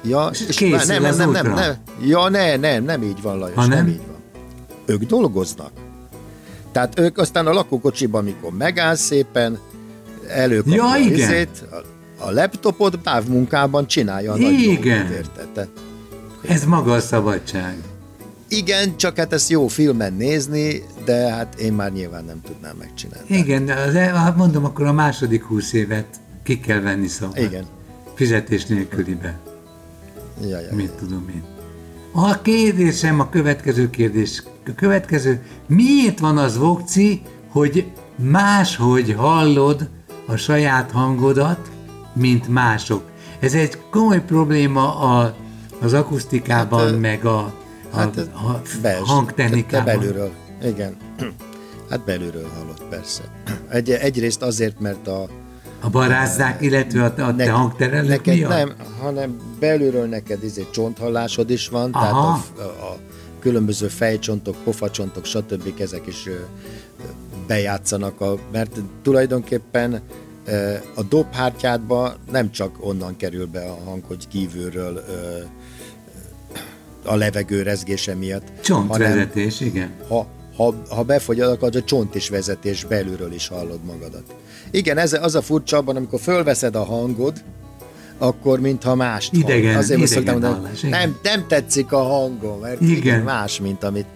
ja, 0.02 0.28
És 0.32 0.44
és 0.48 0.56
készül 0.56 0.94
nem, 0.94 1.02
nem, 1.02 1.16
nem, 1.16 1.30
nem, 1.30 1.54
nem, 1.54 1.74
ja, 2.04 2.28
ne, 2.28 2.56
nem, 2.56 2.84
nem 2.84 3.02
így 3.02 3.22
van, 3.22 3.38
Lajos, 3.38 3.56
Ha 3.56 3.66
nem? 3.66 3.78
nem? 3.78 3.88
így 3.88 4.00
van. 4.06 4.16
Ők 4.86 5.02
dolgoznak. 5.02 5.70
Tehát 6.72 6.98
ők 6.98 7.18
aztán 7.18 7.46
a 7.46 7.52
lakókocsiban, 7.52 8.20
amikor 8.20 8.50
megáll 8.58 8.94
szépen, 8.94 9.58
előkapja 10.28 10.74
Ja, 10.74 10.90
a 10.90 10.96
igen. 10.98 11.12
izét, 11.12 11.64
a, 11.70 11.76
a 12.24 12.30
laptopot 12.32 12.98
távmunkában 12.98 13.86
csinálja 13.86 14.32
a 14.32 14.36
nagy 14.36 14.52
Igen. 14.52 15.06
dolgokat, 15.06 15.16
érted? 15.36 15.68
Ez 16.48 16.64
maga 16.64 16.92
a 16.92 17.00
szabadság. 17.00 17.76
Igen, 18.48 18.96
csak 18.96 19.16
hát 19.16 19.32
ezt 19.32 19.50
jó 19.50 19.66
filmen 19.66 20.12
nézni, 20.12 20.82
de 21.04 21.32
hát 21.32 21.54
én 21.54 21.72
már 21.72 21.92
nyilván 21.92 22.24
nem 22.24 22.40
tudnám 22.40 22.76
megcsinálni. 22.76 23.26
Igen, 23.28 23.64
de 23.66 24.00
hát 24.00 24.36
mondom, 24.36 24.64
akkor 24.64 24.86
a 24.86 24.92
második 24.92 25.44
20 25.44 25.72
évet 25.72 26.06
ki 26.42 26.60
kell 26.60 26.80
venni 26.80 27.06
szabad. 27.06 27.36
Igen. 27.38 27.64
Fizetés 28.14 28.66
nélkülibe. 28.66 29.38
Ja, 30.42 30.60
ja, 30.60 30.74
Mit 30.74 30.90
tudom 30.90 31.30
én. 31.34 31.42
A 32.12 32.42
kérdésem, 32.42 33.20
a 33.20 33.28
következő 33.28 33.90
kérdés. 33.90 34.42
A 34.66 34.74
következő, 34.76 35.42
miért 35.66 36.18
van 36.18 36.38
az 36.38 36.58
vokci, 36.58 37.22
hogy 37.48 37.86
máshogy 38.16 39.12
hallod 39.12 39.88
a 40.26 40.36
saját 40.36 40.90
hangodat, 40.90 41.70
mint 42.12 42.48
mások? 42.48 43.02
Ez 43.40 43.54
egy 43.54 43.78
komoly 43.90 44.24
probléma 44.24 44.98
a, 44.98 45.36
az 45.80 45.92
akusztikában, 45.92 46.80
Hát, 46.90 47.00
meg 47.00 47.24
a, 47.24 47.38
a, 47.38 47.52
Hát 47.96 48.16
a 48.16 48.62
belső, 48.82 49.02
te 49.04 49.10
hangtechnikában. 49.12 49.84
belülről, 49.84 50.30
igen. 50.64 50.96
Hát 51.90 52.04
belülről 52.04 52.48
hallott, 52.58 52.82
persze. 52.88 53.22
Egy, 53.68 53.90
egyrészt 53.90 54.42
azért, 54.42 54.80
mert 54.80 55.06
a, 55.08 55.28
A 55.80 55.90
barázdák, 55.90 56.62
illetve 56.62 57.00
a, 57.02 57.04
a 57.04 57.10
te 57.14 57.32
Nek- 57.32 57.48
hangterelők 57.48 58.08
neked 58.08 58.34
miatt? 58.34 58.50
nem, 58.50 58.72
hanem 59.00 59.36
belülről 59.60 60.06
neked 60.06 60.44
izé 60.44 60.66
csonthallásod 60.70 61.50
is 61.50 61.68
van, 61.68 61.90
Aha. 61.92 62.02
tehát 62.04 62.68
a, 62.68 62.84
a, 62.84 62.96
különböző 63.40 63.88
fejcsontok, 63.88 64.56
pofacsontok, 64.64 65.24
stb. 65.24 65.80
ezek 65.80 66.06
is 66.06 66.28
bejátszanak, 67.46 68.20
a, 68.20 68.34
mert 68.52 68.80
tulajdonképpen 69.02 70.00
a 70.94 71.02
dobhártyádba 71.02 72.14
nem 72.30 72.50
csak 72.50 72.76
onnan 72.80 73.16
kerül 73.16 73.46
be 73.46 73.60
a 73.60 73.78
hang, 73.84 74.04
hogy 74.04 74.28
kívülről 74.28 75.04
a 77.04 77.14
levegő 77.14 77.62
rezgése 77.62 78.14
miatt, 78.14 78.42
hanem 78.42 78.62
Csontvezetés, 78.62 79.60
igen. 79.60 79.90
ha, 80.08 80.26
ha, 80.56 80.74
ha 80.88 81.02
befogyad, 81.02 81.50
akkor 81.50 81.76
a 81.76 81.82
csont 81.82 82.14
is 82.14 82.28
vezetés, 82.28 82.84
belülről 82.84 83.32
is 83.32 83.48
hallod 83.48 83.84
magadat. 83.84 84.34
Igen, 84.70 84.98
ez 84.98 85.12
az 85.12 85.34
a 85.34 85.42
furcsa 85.42 85.76
abban, 85.76 85.96
amikor 85.96 86.20
fölveszed 86.20 86.74
a 86.74 86.84
hangod, 86.84 87.42
akkor 88.18 88.60
mintha 88.60 88.94
mást 88.94 89.32
Idegen, 89.32 89.72
hall. 89.72 89.82
Azért 89.82 89.98
idegen 89.98 90.06
szoktam 90.06 90.32
mondani, 90.32 90.54
hallás, 90.54 90.82
igen. 90.82 90.98
nem, 90.98 91.18
nem 91.22 91.46
tetszik 91.48 91.92
a 91.92 92.02
hangom, 92.02 92.60
mert 92.60 92.80
igen. 92.80 93.22
más, 93.22 93.60
mint 93.60 93.84
amit... 93.84 94.06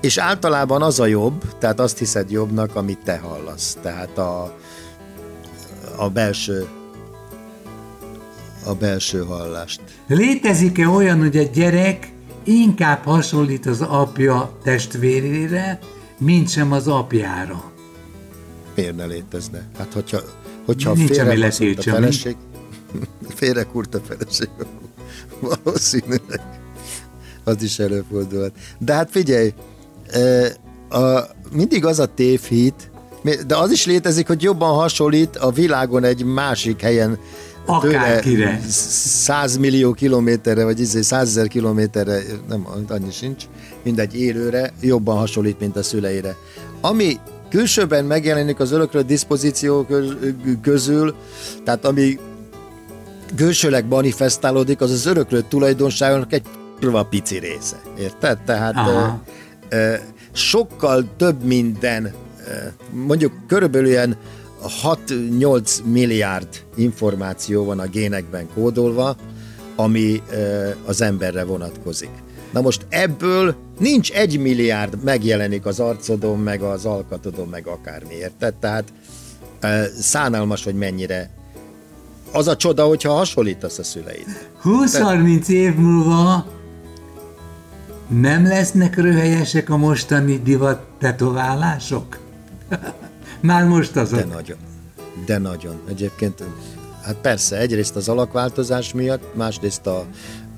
És 0.00 0.18
általában 0.18 0.82
az 0.82 1.00
a 1.00 1.06
jobb, 1.06 1.58
tehát 1.58 1.80
azt 1.80 1.98
hiszed 1.98 2.30
jobbnak, 2.30 2.76
amit 2.76 2.98
te 3.04 3.18
hallasz. 3.18 3.76
Tehát 3.82 4.18
a, 4.18 4.56
a 6.02 6.08
belső 6.08 6.68
a 8.64 8.74
belső 8.74 9.24
hallást. 9.24 9.80
Létezik-e 10.06 10.88
olyan, 10.88 11.18
hogy 11.18 11.36
egy 11.36 11.50
gyerek 11.50 12.12
inkább 12.44 13.04
hasonlít 13.04 13.66
az 13.66 13.80
apja 13.80 14.58
testvérére, 14.62 15.78
mint 16.18 16.48
sem 16.48 16.72
az 16.72 16.88
apjára? 16.88 17.72
Miért 18.74 18.96
ne 18.96 19.04
létezne? 19.04 19.68
Hát 19.78 19.92
hogyha, 19.92 20.20
hogyha 20.64 20.92
Nincs, 20.92 21.10
félre 21.10 21.22
a 21.76 21.82
feleség, 21.82 22.36
félre 23.28 23.66
a 23.72 23.98
feleség, 24.04 24.48
valószínűleg 25.40 26.40
az 27.44 27.62
is 27.62 27.78
előfordulhat. 27.78 28.52
De 28.78 28.94
hát 28.94 29.10
figyelj, 29.10 29.54
a, 30.88 31.20
mindig 31.52 31.84
az 31.84 31.98
a 31.98 32.14
tévhit, 32.14 32.91
de 33.46 33.56
az 33.56 33.70
is 33.70 33.86
létezik, 33.86 34.26
hogy 34.26 34.42
jobban 34.42 34.74
hasonlít 34.74 35.36
a 35.36 35.50
világon 35.50 36.04
egy 36.04 36.24
másik 36.24 36.80
helyen 36.80 37.18
Akárkire. 37.66 38.60
100 38.68 39.56
millió 39.56 39.92
kilométerre, 39.92 40.64
vagy 40.64 40.80
izé 40.80 41.00
100 41.00 41.28
ezer 41.28 41.48
kilométerre, 41.48 42.20
nem, 42.48 42.66
annyi 42.88 43.10
sincs, 43.10 43.44
mindegy 43.82 44.20
élőre, 44.20 44.72
jobban 44.80 45.16
hasonlít, 45.16 45.60
mint 45.60 45.76
a 45.76 45.82
szüleire. 45.82 46.36
Ami 46.80 47.16
külsőben 47.50 48.04
megjelenik 48.04 48.60
az 48.60 48.72
öröklő 48.72 49.02
diszpozíció 49.02 49.84
köz- 49.84 50.16
közül, 50.62 51.14
tehát 51.64 51.84
ami 51.84 52.18
külsőleg 53.36 53.86
manifestálódik, 53.88 54.80
az 54.80 54.90
az 54.90 55.06
öröklő 55.06 55.44
tulajdonságnak 55.48 56.32
egy 56.32 56.42
kurva 56.80 57.02
pici 57.02 57.38
része. 57.38 57.76
Érted? 57.98 58.38
Tehát 58.44 58.74
ö, 58.88 59.06
ö, 59.76 59.94
sokkal 60.32 61.04
több 61.16 61.44
minden, 61.44 62.12
mondjuk 62.90 63.32
körülbelül 63.46 63.88
ilyen 63.88 64.16
6-8 65.08 65.84
milliárd 65.84 66.48
információ 66.74 67.64
van 67.64 67.78
a 67.78 67.86
génekben 67.86 68.48
kódolva, 68.54 69.16
ami 69.76 70.22
az 70.84 71.00
emberre 71.00 71.44
vonatkozik. 71.44 72.10
Na 72.52 72.60
most 72.60 72.86
ebből 72.88 73.54
nincs 73.78 74.12
egy 74.12 74.38
milliárd 74.38 75.02
megjelenik 75.02 75.66
az 75.66 75.80
arcodon, 75.80 76.38
meg 76.38 76.62
az 76.62 76.84
alkatodon, 76.84 77.48
meg 77.48 77.66
akármi, 77.66 78.14
érted? 78.14 78.54
Tehát 78.54 78.92
szánalmas, 79.98 80.64
hogy 80.64 80.74
mennyire 80.74 81.30
az 82.32 82.48
a 82.48 82.56
csoda, 82.56 82.84
hogyha 82.84 83.12
hasonlítasz 83.12 83.78
a 83.78 83.84
szüleid. 83.84 84.26
20-30 84.64 85.48
év 85.48 85.74
múlva 85.74 86.46
nem 88.08 88.46
lesznek 88.46 88.96
röhelyesek 88.96 89.70
a 89.70 89.76
mostani 89.76 90.38
divat 90.38 90.82
tetoválások? 90.98 92.18
Már 93.40 93.64
most 93.64 93.92
De 93.92 94.00
azok. 94.00 94.32
nagyon. 94.32 94.56
De 95.26 95.38
nagyon. 95.38 95.80
Egyébként, 95.88 96.42
hát 97.02 97.16
persze, 97.16 97.58
egyrészt 97.58 97.96
az 97.96 98.08
alakváltozás 98.08 98.92
miatt, 98.92 99.34
másrészt 99.34 99.86
a, 99.86 100.04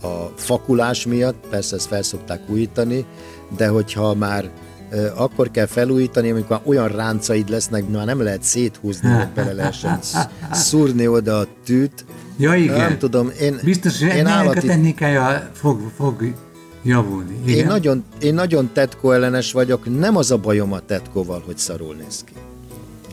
a 0.03 0.33
fakulás 0.37 1.07
miatt, 1.07 1.47
persze 1.51 1.77
ezt 1.77 1.87
felszokták 1.87 2.41
újítani, 2.49 3.07
de 3.57 3.69
hogyha 3.69 4.15
már 4.15 4.51
akkor 5.17 5.51
kell 5.51 5.67
felújítani, 5.67 6.31
amikor 6.31 6.61
olyan 6.65 6.89
ráncaid 6.89 7.49
lesznek, 7.49 7.89
már 7.89 8.05
nem 8.05 8.23
lehet 8.23 8.43
széthúzni, 8.43 9.09
hogy 9.09 9.29
bele 9.29 9.53
lehessen 9.53 9.99
sz- 10.03 10.29
szúrni 10.53 11.07
oda 11.09 11.39
a 11.39 11.47
tűt. 11.65 12.05
Ja, 12.37 12.55
igen. 12.55 12.77
Nem 12.77 12.99
tudom, 12.99 13.31
én, 13.41 13.61
Biztos, 13.63 13.99
hogy 13.99 14.09
én 14.09 14.15
ennek 14.15 14.33
a 14.33 14.37
állati, 14.37 14.67
technikája 14.67 15.51
fog, 15.53 15.81
fog 15.97 16.33
javulni. 16.85 17.39
Igen? 17.45 17.59
én 17.59 17.67
nagyon, 17.67 18.05
én 18.21 18.35
nagyon 18.35 18.71
tetkó 18.73 19.13
ellenes 19.13 19.53
vagyok, 19.53 19.99
nem 19.99 20.17
az 20.17 20.31
a 20.31 20.37
bajom 20.37 20.73
a 20.73 20.81
tetkóval, 20.81 21.43
hogy 21.47 21.59
szarul 21.59 21.95
néz 21.95 22.25
ki, 22.25 22.33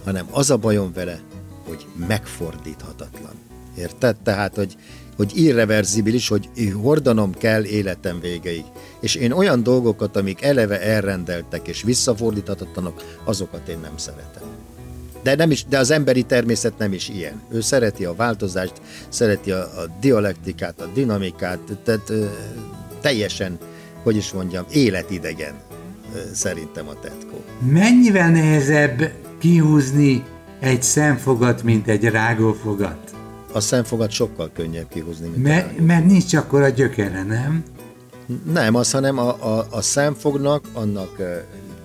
hanem 0.05 0.25
az 0.31 0.49
a 0.49 0.57
bajom 0.57 0.91
vele, 0.93 1.19
hogy 1.67 1.85
megfordíthatatlan. 2.07 3.33
Érted? 3.77 4.15
Tehát, 4.23 4.55
hogy, 4.55 4.77
hogy 5.17 5.31
irreverzibilis, 5.35 6.27
hogy 6.27 6.49
hordanom 6.81 7.33
kell 7.33 7.63
életem 7.63 8.19
végéig. 8.19 8.65
És 8.99 9.15
én 9.15 9.31
olyan 9.31 9.63
dolgokat, 9.63 10.15
amik 10.15 10.41
eleve 10.41 10.81
elrendeltek 10.81 11.67
és 11.67 11.83
visszafordíthatatlanok, 11.83 13.03
azokat 13.23 13.67
én 13.67 13.79
nem 13.81 13.97
szeretem. 13.97 14.43
De, 15.23 15.35
nem 15.35 15.51
is, 15.51 15.65
de 15.65 15.77
az 15.77 15.91
emberi 15.91 16.23
természet 16.23 16.77
nem 16.77 16.93
is 16.93 17.09
ilyen. 17.09 17.41
Ő 17.51 17.61
szereti 17.61 18.05
a 18.05 18.15
változást, 18.15 18.73
szereti 19.09 19.51
a, 19.51 19.59
a 19.59 19.85
dialektikát, 19.99 20.81
a 20.81 20.89
dinamikát, 20.93 21.59
tehát 21.83 22.11
teljesen, 23.01 23.57
hogy 24.03 24.15
is 24.15 24.31
mondjam, 24.31 24.65
életidegen 24.71 25.53
szerintem 26.33 26.87
a 26.87 26.99
tetkó. 26.99 27.43
Mennyivel 27.59 28.31
nehezebb 28.31 29.11
kihúzni 29.39 30.23
egy 30.59 30.83
szemfogat, 30.83 31.63
mint 31.63 31.87
egy 31.87 32.03
rágófogat? 32.03 33.15
A 33.51 33.59
szemfogat 33.59 34.11
sokkal 34.11 34.49
könnyebb 34.53 34.87
kihúzni, 34.87 35.27
mint 35.27 35.45
a 35.45 35.81
Mert, 35.81 36.05
nincs 36.05 36.33
akkor 36.33 36.61
a 36.61 36.69
gyökere, 36.69 37.23
nem? 37.23 37.63
Nem, 38.51 38.75
az, 38.75 38.91
hanem 38.91 39.17
a, 39.17 39.57
a, 39.57 39.67
a 39.69 39.81
szemfognak, 39.81 40.65
annak 40.73 41.21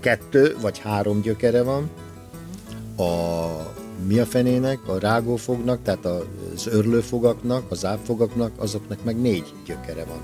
kettő 0.00 0.56
vagy 0.60 0.78
három 0.78 1.20
gyökere 1.20 1.62
van, 1.62 1.90
a 2.96 3.46
mi 4.06 4.18
a 4.18 4.26
fenének, 4.26 4.78
a 4.88 4.98
rágófognak, 4.98 5.82
tehát 5.82 6.04
az 6.04 6.66
örlőfogaknak, 6.66 7.70
az 7.70 7.84
ápfogaknak, 7.84 8.52
azoknak 8.56 9.04
meg 9.04 9.20
négy 9.20 9.52
gyökere 9.66 10.04
van. 10.04 10.20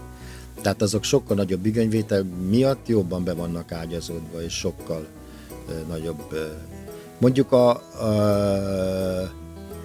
Tehát 0.62 0.82
azok 0.82 1.04
sokkal 1.04 1.36
nagyobb 1.36 1.66
igényvétel 1.66 2.22
miatt 2.48 2.88
jobban 2.88 3.24
be 3.24 3.34
vannak 3.34 3.72
ágyazódva, 3.72 4.42
és 4.42 4.52
sokkal 4.52 5.06
ö, 5.68 5.72
nagyobb. 5.88 6.22
Ö, 6.30 6.46
mondjuk 7.18 7.52
a, 7.52 7.70
a 7.70 9.32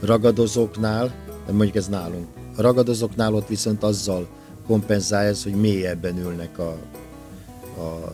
ragadozóknál, 0.02 1.14
mondjuk 1.52 1.76
ez 1.76 1.88
nálunk, 1.88 2.28
a 2.58 2.62
ragadozóknál 2.62 3.34
ott 3.34 3.48
viszont 3.48 3.84
azzal 3.84 4.28
kompenzálja 4.68 5.30
ez, 5.30 5.44
hogy 5.44 5.56
mélyebben 5.56 6.18
ülnek 6.18 6.60
a, 6.60 6.70
a 7.82 8.14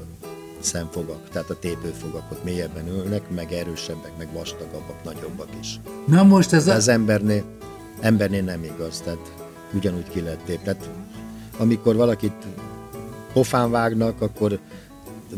szemfogak, 0.60 1.30
tehát 1.30 1.50
a 1.50 1.60
tépőfogak 1.60 2.32
ott 2.32 2.44
mélyebben 2.44 2.88
ülnek, 2.88 3.30
meg 3.30 3.52
erősebbek, 3.52 4.18
meg 4.18 4.34
vastagabbak, 4.34 5.04
nagyobbak 5.04 5.48
is. 5.60 5.80
Na 6.08 6.24
most 6.24 6.54
ez 6.54 6.66
De 6.66 6.72
a... 6.72 6.76
az 6.76 6.88
embernél, 6.88 7.44
embernél 8.00 8.44
nem 8.44 8.64
igaz, 8.64 9.00
tehát 9.00 9.34
ugyanúgy 9.74 10.10
ki 10.10 10.22
lehet 10.22 10.40
tépni. 10.40 10.64
Tehát 10.64 10.90
amikor 11.58 11.96
valakit 11.96 12.34
pofán 13.34 13.72
vágnak, 13.72 14.22
akkor 14.22 14.60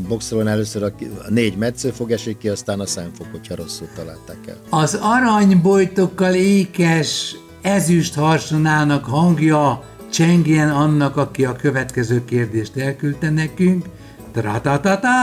boxolón 0.08 0.48
először 0.48 0.84
a, 0.84 0.92
négy 1.30 1.58
metszőfog 1.58 2.12
esik 2.12 2.38
ki, 2.38 2.50
aztán 2.50 2.80
a 2.80 2.86
szemfog, 2.86 3.28
hogyha 3.32 3.56
rosszul 3.56 3.88
találták 3.96 4.48
el. 4.48 4.58
Az 4.70 5.00
aranybolytokkal 5.02 6.34
ékes, 6.34 7.36
ezüst 7.62 8.14
harsonának 8.14 9.06
hangja 9.06 9.84
csengjen 10.12 10.70
annak, 10.70 11.18
aki 11.18 11.46
a 11.46 11.56
következő 11.56 12.26
kérdést 12.26 12.78
elküldte 12.78 13.30
nekünk. 13.30 13.86
Tratatatán! 14.32 15.16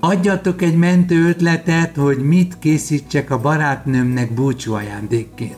Adjatok 0.00 0.62
egy 0.62 0.76
mentő 0.76 1.28
ötletet, 1.28 1.96
hogy 1.96 2.18
mit 2.18 2.58
készítsek 2.58 3.30
a 3.30 3.40
barátnőmnek 3.40 4.34
búcsú 4.34 4.72
ajándékként. 4.72 5.56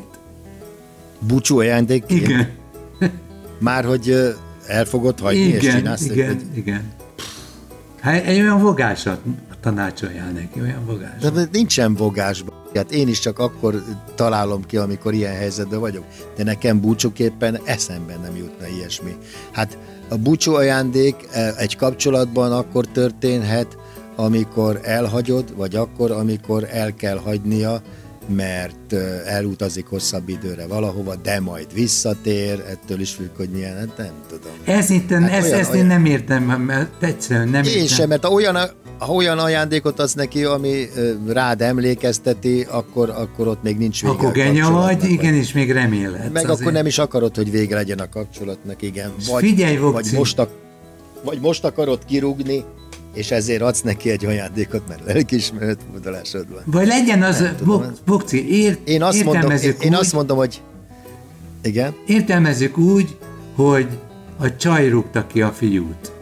Búcsú 1.19 1.59
ajándékként, 1.59 2.29
Igen, 2.29 2.51
már 3.63 3.85
hogy 3.85 4.35
el 4.67 4.85
fogod 4.85 5.21
hagyni, 5.21 5.41
és 5.41 5.63
igen, 5.63 5.77
csinálsz 5.77 6.03
egy- 6.03 6.11
igen, 6.17 6.31
egy- 6.31 6.57
igen. 6.57 6.83
Hát 8.01 8.25
egy 8.27 8.41
olyan 8.41 8.61
vogásat 8.61 9.21
tanácsoljál 9.61 10.31
neki, 10.31 10.61
olyan 10.61 10.85
vogásat. 10.87 11.33
De 11.35 11.49
nincsen 11.53 11.95
vogásban. 11.95 12.55
Hát 12.75 12.93
én 12.93 13.09
is 13.09 13.19
csak 13.19 13.39
akkor 13.39 13.83
találom 14.15 14.65
ki, 14.67 14.77
amikor 14.77 15.15
ilyen 15.15 15.35
helyzetben 15.35 15.81
vagyok. 15.81 16.05
De 16.37 16.45
nekem 16.45 16.81
búcsúképpen 16.81 17.59
eszemben 17.65 18.21
nem 18.21 18.37
jutna 18.37 18.67
ilyesmi. 18.67 19.17
Hát 19.53 19.79
a 20.09 20.17
búcsú 20.17 20.53
ajándék 20.55 21.15
eh, 21.33 21.57
egy 21.59 21.77
kapcsolatban 21.77 22.53
akkor 22.53 22.87
történhet, 22.87 23.77
amikor 24.17 24.81
elhagyod, 24.83 25.57
vagy 25.57 25.75
akkor, 25.77 26.11
amikor 26.11 26.67
el 26.71 26.95
kell 26.95 27.17
hagynia, 27.19 27.83
mert 28.27 28.93
elutazik 29.27 29.87
hosszabb 29.87 30.29
időre 30.29 30.67
valahova, 30.67 31.15
de 31.17 31.41
majd 31.41 31.67
visszatér, 31.75 32.63
ettől 32.71 33.01
is 33.01 33.11
függ, 33.11 33.37
hogy 33.37 33.49
milyen, 33.49 33.77
hát 33.77 33.97
nem 33.97 34.13
tudom. 34.29 34.53
Ez 34.65 34.91
itt, 34.91 35.11
Hát 35.11 35.31
ezt, 35.33 35.47
olyan- 35.47 35.59
ezt 35.59 35.75
én 35.75 35.87
nem 35.87 36.05
értem, 36.05 36.43
mert 36.43 37.03
egyszerűen 37.03 37.49
nem 37.49 37.63
Én 37.65 37.71
értem. 37.71 37.87
sem, 37.87 38.09
mert 38.09 38.25
olyan, 38.25 38.57
ha 38.99 39.13
olyan 39.13 39.39
ajándékot 39.39 40.01
adsz 40.01 40.15
neki, 40.15 40.45
ami 40.45 40.85
rád 41.27 41.63
emlékezteti, 41.63 42.67
akkor, 42.71 43.11
akkor 43.11 43.47
ott 43.49 43.63
még 43.63 43.77
nincs 43.77 44.03
vége 44.03 44.15
Akkor 44.15 44.29
a 44.29 44.33
genya 44.33 44.71
vagy, 44.71 45.05
igen, 45.05 45.35
és 45.35 45.53
még 45.53 45.71
remélhetsz. 45.73 46.33
Meg 46.33 46.45
azért. 46.45 46.61
akkor 46.61 46.73
nem 46.73 46.87
is 46.87 46.99
akarod, 46.99 47.37
hogy 47.37 47.51
vége 47.51 47.75
legyen 47.75 47.99
a 47.99 48.09
kapcsolatnak, 48.09 48.83
igen. 48.83 49.13
Vagy, 49.31 49.43
figyelj, 49.45 49.77
vagy, 49.77 50.07
most, 50.13 50.39
ak- 50.39 50.59
vagy 51.25 51.41
most 51.41 51.65
akarod 51.65 52.05
kirúgni, 52.05 52.65
és 53.15 53.31
ezért 53.31 53.63
adsz 53.63 53.81
neki 53.81 54.11
egy 54.11 54.25
ajándékot, 54.25 54.89
mert 54.89 55.05
lelkiismeret 55.05 55.79
fordulásod 55.91 56.47
van. 56.51 56.63
Vagy 56.65 56.87
legyen 56.87 57.23
az, 57.23 57.45
Bokci, 58.05 58.63
ért, 58.63 58.89
Én 58.89 59.03
azt, 59.03 59.25
mondom, 59.25 59.35
én, 59.35 59.41
értelmezzük, 59.51 59.85
én 59.85 59.91
úgy, 59.91 59.99
azt 59.99 60.13
mondom, 60.13 60.37
hogy 60.37 60.63
igen, 61.63 61.95
értelmezzük 62.07 62.79
úgy, 62.79 63.17
hogy 63.55 63.89
a 64.39 64.57
csaj 64.57 64.89
rúgta 64.89 65.27
ki 65.27 65.43
a 65.43 65.53
fiút, 65.53 66.13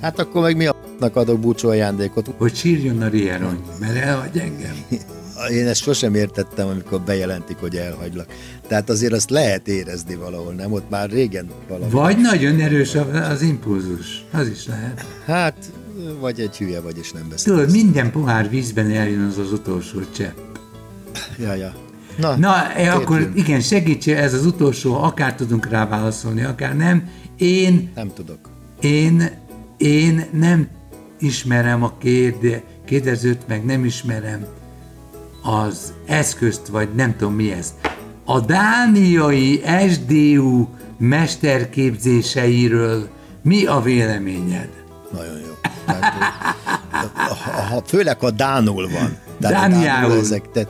hát 0.00 0.18
akkor 0.18 0.42
meg 0.42 0.56
mi 0.56 0.66
a 0.66 0.74
adok 1.12 1.40
búcsú 1.40 1.68
ajándékot. 1.68 2.30
hogy 2.38 2.54
sírjon 2.54 3.02
a 3.02 3.08
rierony, 3.08 3.62
mert 3.80 3.96
elhagy 3.96 4.38
engem. 4.38 4.74
Én 5.50 5.66
ezt 5.66 5.82
sosem 5.82 6.14
értettem, 6.14 6.68
amikor 6.68 7.00
bejelentik, 7.00 7.56
hogy 7.56 7.76
elhagylak. 7.76 8.26
Tehát 8.68 8.90
azért 8.90 9.12
azt 9.12 9.30
lehet 9.30 9.68
érezni 9.68 10.14
valahol, 10.14 10.52
nem? 10.52 10.72
Ott 10.72 10.90
már 10.90 11.10
régen 11.10 11.46
valahol. 11.68 11.90
Vagy 11.90 12.18
nagyon 12.18 12.60
erős 12.60 12.94
az 13.30 13.42
impulzus, 13.42 14.24
az 14.32 14.48
is 14.48 14.66
lehet. 14.66 15.06
Hát, 15.24 15.54
vagy 16.20 16.40
egy 16.40 16.56
hülye 16.56 16.80
vagy, 16.80 16.98
és 16.98 17.12
nem 17.12 17.28
beszél. 17.30 17.52
Tudod, 17.54 17.70
minden 17.70 18.10
pohár 18.10 18.50
vízben 18.50 18.90
eljön 18.90 19.24
az 19.26 19.38
az 19.38 19.52
utolsó 19.52 19.98
csepp. 20.16 20.36
Ja, 21.38 21.54
ja. 21.54 21.72
Na, 22.18 22.36
Na, 22.36 22.72
eh, 22.72 22.94
akkor 22.96 23.16
térjünk. 23.16 23.38
igen, 23.38 23.60
segítsél, 23.60 24.16
ez 24.16 24.34
az 24.34 24.46
utolsó, 24.46 25.02
akár 25.02 25.34
tudunk 25.34 25.66
rá 25.68 25.86
válaszolni, 25.86 26.44
akár 26.44 26.76
nem. 26.76 27.08
Én 27.38 27.90
Nem 27.94 28.12
tudok. 28.14 28.38
Én, 28.80 29.30
én 29.76 30.24
nem 30.32 30.68
ismerem 31.18 31.82
a 31.82 31.96
kérde, 31.98 32.62
kérdezőt, 32.84 33.48
meg 33.48 33.64
nem 33.64 33.84
ismerem 33.84 34.46
az 35.44 35.92
eszközt, 36.06 36.66
vagy 36.66 36.88
nem 36.94 37.16
tudom 37.16 37.34
mi 37.34 37.52
ez. 37.52 37.74
A 38.24 38.40
dániai 38.40 39.62
SDU 39.90 40.66
mesterképzéseiről 40.98 43.08
mi 43.42 43.66
a 43.66 43.80
véleményed? 43.80 44.68
Nagyon 45.12 45.38
jó. 45.38 45.52
Ha, 47.68 47.82
főleg, 47.86 48.20
ha 48.20 48.30
Dánul 48.30 48.88
van. 48.90 49.18
Tehát 49.40 49.64
a 49.64 49.68
Dániául. 49.68 50.00
Dánul 50.08 50.18
ezek, 50.18 50.50
tehát 50.50 50.68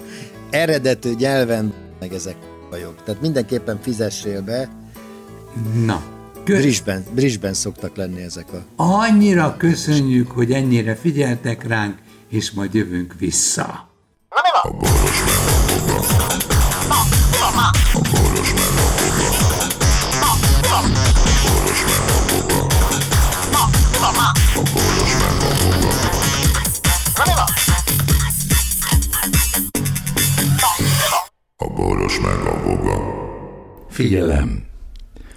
eredetű 0.50 1.12
nyelven 1.18 1.72
meg 2.00 2.12
ezek 2.12 2.36
vagyok. 2.70 3.02
Tehát 3.04 3.20
mindenképpen 3.20 3.78
fizessél 3.82 4.42
be. 4.42 4.68
Na, 5.84 6.02
kö- 6.44 6.60
Brisben, 6.60 7.04
Brisben 7.14 7.54
szoktak 7.54 7.96
lenni 7.96 8.22
ezek 8.22 8.46
a... 8.52 8.64
annyira 8.82 9.54
köszönjük, 9.58 10.30
hogy 10.30 10.52
ennyire 10.52 10.94
figyeltek 10.94 11.66
ránk, 11.66 11.98
és 12.28 12.50
majd 12.50 12.74
jövünk 12.74 13.14
vissza. 13.18 13.88
A 14.64 14.70
boros 31.68 32.18
meg 32.20 32.46
a 32.46 32.62
boga. 32.64 32.96
Figyelem! 33.88 34.73